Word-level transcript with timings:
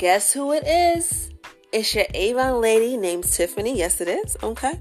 guess 0.00 0.32
who 0.32 0.50
it 0.52 0.66
is? 0.66 1.28
It's 1.74 1.94
your 1.94 2.06
Avon 2.14 2.62
lady 2.62 2.96
named 2.96 3.24
Tiffany. 3.24 3.76
Yes, 3.76 4.00
it 4.00 4.08
is. 4.08 4.34
Okay. 4.42 4.80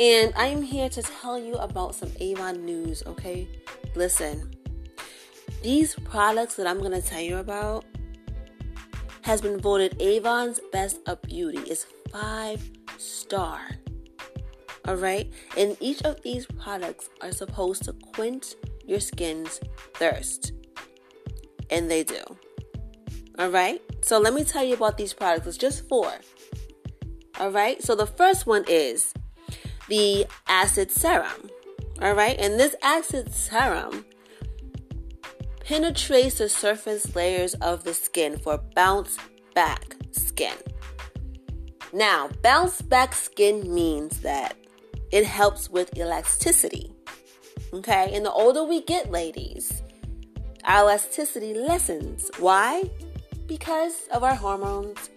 And 0.00 0.32
I'm 0.34 0.60
here 0.60 0.88
to 0.88 1.02
tell 1.02 1.38
you 1.38 1.54
about 1.54 1.94
some 1.94 2.10
Avon 2.18 2.64
news, 2.64 3.04
okay? 3.06 3.46
Listen, 3.94 4.50
these 5.62 5.94
products 5.94 6.56
that 6.56 6.66
I'm 6.66 6.80
going 6.80 7.00
to 7.00 7.00
tell 7.00 7.20
you 7.20 7.36
about 7.36 7.84
has 9.22 9.40
been 9.40 9.60
voted 9.60 10.02
Avon's 10.02 10.58
best 10.72 10.98
of 11.06 11.22
beauty. 11.22 11.58
It's 11.70 11.86
five 12.10 12.60
star. 12.98 13.60
All 14.88 14.96
right? 14.96 15.32
And 15.56 15.76
each 15.78 16.02
of 16.02 16.20
these 16.22 16.44
products 16.44 17.08
are 17.20 17.30
supposed 17.30 17.84
to 17.84 17.92
quench 17.92 18.56
your 18.84 18.98
skin's 18.98 19.60
thirst. 19.94 20.50
And 21.70 21.88
they 21.88 22.02
do. 22.02 22.18
All 23.38 23.50
right? 23.50 23.80
So 24.02 24.18
let 24.18 24.34
me 24.34 24.44
tell 24.44 24.64
you 24.64 24.74
about 24.74 24.96
these 24.96 25.12
products. 25.12 25.46
It's 25.46 25.56
just 25.56 25.88
four. 25.88 26.12
All 27.38 27.50
right? 27.50 27.82
So 27.82 27.94
the 27.94 28.06
first 28.06 28.46
one 28.46 28.64
is 28.68 29.12
the 29.88 30.26
acid 30.48 30.90
serum. 30.90 31.50
All 32.02 32.14
right, 32.14 32.36
and 32.38 32.58
this 32.58 32.74
acid 32.82 33.32
serum 33.32 34.04
penetrates 35.60 36.38
the 36.38 36.48
surface 36.48 37.14
layers 37.14 37.54
of 37.54 37.84
the 37.84 37.94
skin 37.94 38.36
for 38.38 38.58
bounce 38.74 39.16
back 39.54 39.96
skin. 40.10 40.56
Now, 41.92 42.30
bounce 42.42 42.82
back 42.82 43.14
skin 43.14 43.72
means 43.72 44.20
that 44.20 44.56
it 45.12 45.24
helps 45.24 45.70
with 45.70 45.96
elasticity. 45.96 46.92
Okay, 47.72 48.10
and 48.12 48.26
the 48.26 48.32
older 48.32 48.64
we 48.64 48.82
get, 48.82 49.12
ladies, 49.12 49.82
our 50.64 50.82
elasticity 50.82 51.54
lessens. 51.54 52.28
Why? 52.40 52.90
Because 53.46 54.08
of 54.12 54.22
our 54.22 54.34
hormones, 54.34 55.10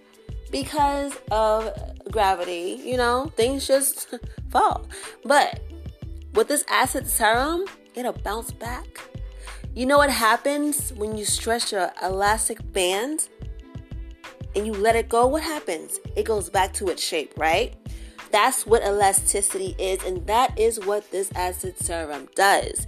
because 0.52 1.18
of 1.32 1.72
gravity, 2.12 2.82
you 2.84 2.98
know, 2.98 3.32
things 3.36 3.68
just 3.68 4.14
fall. 4.50 4.88
But 5.24 5.62
with 6.34 6.48
this 6.48 6.64
acid 6.70 7.08
serum, 7.08 7.66
it'll 7.96 8.14
bounce 8.14 8.52
back. 8.52 8.86
You 9.74 9.86
know 9.86 9.98
what 9.98 10.10
happens 10.10 10.92
when 10.94 11.18
you 11.18 11.26
stretch 11.26 11.72
your 11.72 11.92
elastic 12.02 12.60
band 12.74 13.30
and 14.56 14.66
you 14.66 14.74
let 14.74 14.96
it 14.96 15.08
go? 15.08 15.28
What 15.28 15.44
happens? 15.44 16.00
It 16.16 16.24
goes 16.24 16.50
back 16.50 16.74
to 16.74 16.88
its 16.90 17.04
shape, 17.04 17.34
right? 17.38 17.76
That's 18.32 18.66
what 18.66 18.84
elasticity 18.84 19.76
is, 19.80 20.04
and 20.04 20.26
that 20.28 20.58
is 20.60 20.80
what 20.86 21.10
this 21.12 21.32
acid 21.34 21.78
serum 21.78 22.28
does. 22.36 22.88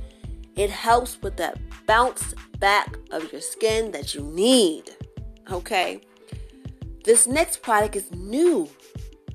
It 0.55 0.69
helps 0.69 1.21
with 1.21 1.37
that 1.37 1.57
bounce 1.85 2.33
back 2.59 2.97
of 3.11 3.31
your 3.31 3.41
skin 3.41 3.91
that 3.91 4.13
you 4.13 4.21
need. 4.23 4.95
Okay? 5.51 6.01
This 7.03 7.27
next 7.27 7.61
product 7.61 7.95
is 7.95 8.11
new 8.11 8.69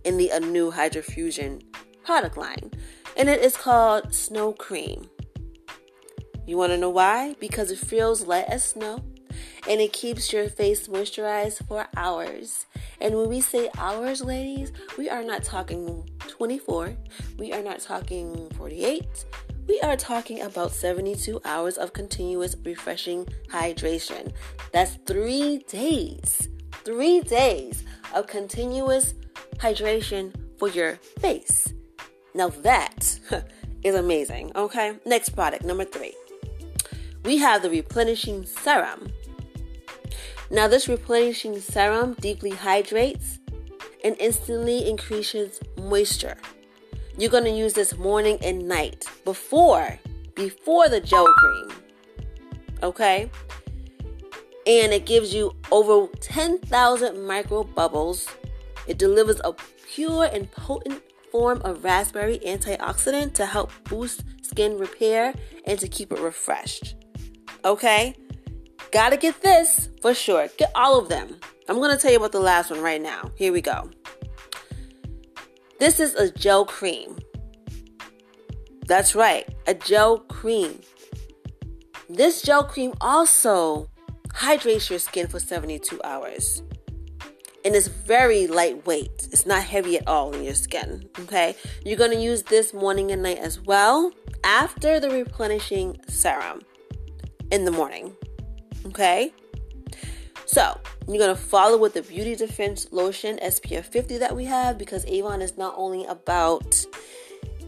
in 0.04 0.16
the 0.16 0.30
Anew 0.30 0.70
Hydrofusion 0.70 1.62
product 2.04 2.36
line, 2.36 2.70
and 3.16 3.28
it 3.28 3.40
is 3.40 3.56
called 3.56 4.14
Snow 4.14 4.52
Cream. 4.52 5.08
You 6.46 6.58
want 6.58 6.72
to 6.72 6.78
know 6.78 6.90
why? 6.90 7.36
Because 7.40 7.70
it 7.70 7.78
feels 7.78 8.26
light 8.26 8.44
as 8.48 8.62
snow 8.62 9.02
and 9.68 9.80
it 9.80 9.92
keeps 9.92 10.32
your 10.32 10.48
face 10.48 10.88
moisturized 10.88 11.66
for 11.66 11.86
hours. 11.96 12.66
And 13.00 13.16
when 13.16 13.28
we 13.28 13.40
say 13.40 13.70
hours, 13.78 14.22
ladies, 14.22 14.72
we 14.98 15.08
are 15.08 15.22
not 15.22 15.42
talking 15.42 16.08
24, 16.28 16.94
we 17.38 17.52
are 17.52 17.62
not 17.62 17.80
talking 17.80 18.50
48, 18.56 19.24
we 19.66 19.80
are 19.80 19.96
talking 19.96 20.40
about 20.42 20.72
72 20.72 21.40
hours 21.44 21.76
of 21.78 21.92
continuous 21.92 22.56
refreshing 22.64 23.26
hydration. 23.48 24.32
That's 24.72 24.98
three 25.06 25.58
days, 25.68 26.48
three 26.84 27.20
days 27.20 27.84
of 28.14 28.26
continuous 28.26 29.14
hydration 29.56 30.34
for 30.58 30.68
your 30.68 30.96
face. 31.20 31.72
Now 32.34 32.48
that 32.48 33.18
is 33.82 33.94
amazing. 33.94 34.52
Okay, 34.54 34.96
next 35.06 35.30
product, 35.30 35.64
number 35.64 35.84
three. 35.84 36.14
We 37.24 37.38
have 37.38 37.62
the 37.62 37.70
replenishing 37.70 38.44
serum. 38.44 39.10
Now, 40.50 40.68
this 40.68 40.88
replenishing 40.88 41.58
serum 41.60 42.14
deeply 42.20 42.50
hydrates 42.50 43.38
and 44.04 44.14
instantly 44.20 44.88
increases 44.88 45.58
moisture. 45.78 46.36
You're 47.16 47.30
going 47.30 47.44
to 47.44 47.50
use 47.50 47.74
this 47.74 47.96
morning 47.96 48.38
and 48.42 48.66
night 48.66 49.04
before 49.24 49.98
before 50.34 50.88
the 50.88 51.00
gel 51.00 51.26
cream. 51.34 51.68
Okay? 52.82 53.30
And 54.66 54.92
it 54.92 55.06
gives 55.06 55.32
you 55.34 55.54
over 55.70 56.08
10,000 56.20 57.26
micro 57.26 57.64
bubbles. 57.64 58.26
It 58.86 58.98
delivers 58.98 59.40
a 59.44 59.54
pure 59.94 60.28
and 60.32 60.50
potent 60.50 61.02
form 61.30 61.60
of 61.62 61.84
raspberry 61.84 62.38
antioxidant 62.40 63.34
to 63.34 63.46
help 63.46 63.70
boost 63.84 64.24
skin 64.42 64.78
repair 64.78 65.34
and 65.66 65.78
to 65.78 65.88
keep 65.88 66.12
it 66.12 66.18
refreshed. 66.18 66.96
Okay? 67.64 68.16
Gotta 68.90 69.16
get 69.16 69.42
this 69.42 69.88
for 70.02 70.14
sure. 70.14 70.48
Get 70.56 70.70
all 70.74 70.98
of 70.98 71.08
them. 71.08 71.38
I'm 71.68 71.80
gonna 71.80 71.96
tell 71.96 72.10
you 72.10 72.18
about 72.18 72.32
the 72.32 72.40
last 72.40 72.70
one 72.70 72.80
right 72.80 73.00
now. 73.00 73.32
Here 73.36 73.52
we 73.52 73.60
go. 73.60 73.90
This 75.84 76.00
is 76.00 76.14
a 76.14 76.30
gel 76.30 76.64
cream. 76.64 77.18
That's 78.86 79.14
right, 79.14 79.46
a 79.66 79.74
gel 79.74 80.20
cream. 80.20 80.80
This 82.08 82.40
gel 82.40 82.64
cream 82.64 82.94
also 83.02 83.90
hydrates 84.32 84.88
your 84.88 84.98
skin 84.98 85.26
for 85.26 85.38
72 85.38 86.00
hours 86.02 86.62
and 87.66 87.74
it's 87.74 87.88
very 87.88 88.46
lightweight. 88.46 89.28
It's 89.30 89.44
not 89.44 89.62
heavy 89.64 89.98
at 89.98 90.08
all 90.08 90.32
in 90.32 90.42
your 90.42 90.54
skin. 90.54 91.06
Okay, 91.18 91.54
you're 91.84 91.98
gonna 91.98 92.18
use 92.18 92.44
this 92.44 92.72
morning 92.72 93.10
and 93.10 93.22
night 93.22 93.36
as 93.36 93.60
well 93.60 94.10
after 94.42 94.98
the 94.98 95.10
replenishing 95.10 96.00
serum 96.08 96.62
in 97.50 97.66
the 97.66 97.70
morning. 97.70 98.16
Okay, 98.86 99.34
so 100.46 100.80
you're 101.06 101.18
gonna 101.18 101.36
follow 101.36 101.76
with 101.76 101.94
the 101.94 102.02
Beauty 102.02 102.34
Defense 102.34 102.86
Lotion 102.90 103.38
SPF 103.42 103.84
50 103.84 104.18
that 104.18 104.34
we 104.34 104.44
have 104.46 104.78
because 104.78 105.04
Avon 105.06 105.42
is 105.42 105.56
not 105.58 105.74
only 105.76 106.04
about 106.06 106.84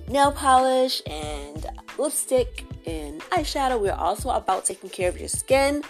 nail 0.09 0.33
polish 0.33 1.03
and 1.07 1.67
lipstick 1.99 2.65
and 2.87 3.21
eyeshadow, 3.31 3.81
we're 3.81 3.93
also 3.93 4.31
about 4.31 4.65
taking 4.65 4.89
care 4.91 5.09
of 5.09 5.19
your 5.19 5.29
skin 5.29 5.83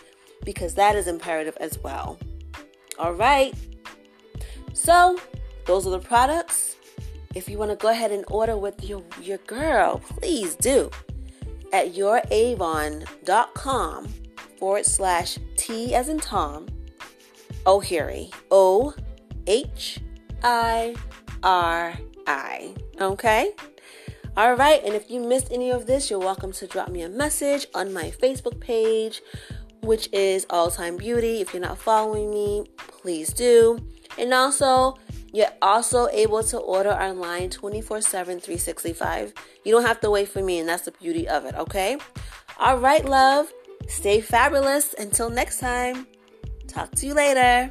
because 0.45 0.75
that 0.75 0.97
is 0.97 1.07
imperative 1.07 1.57
as 1.61 1.79
well. 1.83 2.19
All 2.99 3.13
right. 3.13 3.55
So, 4.73 5.19
those 5.67 5.87
are 5.87 5.91
the 5.91 5.99
products. 5.99 6.77
If 7.35 7.49
you 7.49 7.59
want 7.59 7.71
to 7.71 7.77
go 7.77 7.89
ahead 7.89 8.13
and 8.13 8.25
order 8.29 8.57
with 8.57 8.83
your, 8.83 9.03
your 9.21 9.39
girl, 9.39 9.99
please 9.99 10.55
do 10.57 10.91
at 11.73 11.95
youravon.com 11.95 13.05
forward 14.59 14.87
slash 14.87 15.39
T 15.57 15.95
as 15.95 16.09
in 16.09 16.19
Tom, 16.19 16.67
Ohiri. 17.67 18.33
O 18.51 18.95
H 19.47 20.01
I 20.43 20.95
R 21.43 21.95
I. 22.27 22.75
Okay? 23.01 23.53
All 24.37 24.55
right, 24.55 24.85
and 24.85 24.95
if 24.95 25.11
you 25.11 25.21
missed 25.21 25.49
any 25.51 25.71
of 25.71 25.87
this, 25.87 26.11
you're 26.11 26.19
welcome 26.19 26.53
to 26.53 26.67
drop 26.67 26.91
me 26.91 27.01
a 27.03 27.09
message 27.09 27.67
on 27.75 27.93
my 27.93 28.11
Facebook 28.11 28.61
page, 28.61 29.23
which 29.81 30.11
is 30.13 30.47
All 30.51 30.71
Time 30.71 30.99
Beauty. 30.99 31.41
If 31.41 31.55
you're 31.55 31.63
not 31.63 31.79
following 31.79 32.31
me, 32.31 32.67
please 32.77 33.33
do. 33.33 33.79
And 34.19 34.35
also, 34.35 34.99
you're 35.33 35.53
also 35.63 36.09
able 36.09 36.43
to 36.45 36.59
order 36.59 36.91
online 36.91 37.49
24 37.49 38.03
7, 38.03 38.41
365. 38.41 39.33
You 39.65 39.73
don't 39.73 39.87
have 39.87 40.01
to 40.01 40.11
wait 40.11 40.29
for 40.29 40.43
me, 40.43 40.59
and 40.59 40.69
that's 40.69 40.85
the 40.85 40.93
beauty 40.93 41.27
of 41.27 41.47
it, 41.47 41.55
okay? 41.55 41.97
All 42.59 42.79
right, 42.79 43.05
love. 43.05 43.51
Stay 43.89 44.21
fabulous. 44.21 44.95
Until 44.99 45.31
next 45.31 45.61
time. 45.61 46.07
Talk 46.67 46.91
to 46.97 47.07
you 47.07 47.15
later. 47.15 47.71